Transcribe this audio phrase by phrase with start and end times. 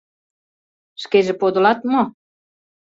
[1.01, 2.01] —Шкеже подылат мо?